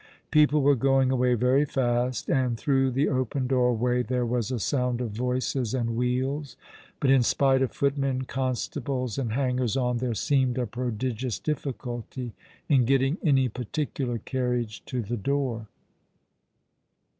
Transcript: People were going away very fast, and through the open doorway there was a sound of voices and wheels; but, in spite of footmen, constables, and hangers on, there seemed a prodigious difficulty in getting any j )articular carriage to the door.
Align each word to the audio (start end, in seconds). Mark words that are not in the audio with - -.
People 0.31 0.63
were 0.63 0.73
going 0.73 1.11
away 1.11 1.35
very 1.35 1.63
fast, 1.63 2.27
and 2.27 2.57
through 2.57 2.89
the 2.89 3.07
open 3.07 3.45
doorway 3.45 4.01
there 4.01 4.25
was 4.25 4.49
a 4.49 4.57
sound 4.57 4.99
of 4.99 5.11
voices 5.11 5.75
and 5.75 5.95
wheels; 5.95 6.57
but, 6.99 7.11
in 7.11 7.21
spite 7.21 7.61
of 7.61 7.71
footmen, 7.71 8.23
constables, 8.23 9.19
and 9.19 9.33
hangers 9.33 9.77
on, 9.77 9.97
there 9.99 10.15
seemed 10.15 10.57
a 10.57 10.65
prodigious 10.65 11.37
difficulty 11.37 12.33
in 12.67 12.83
getting 12.85 13.19
any 13.23 13.47
j 13.47 13.51
)articular 13.63 14.17
carriage 14.25 14.83
to 14.85 15.03
the 15.03 15.17
door. 15.17 15.67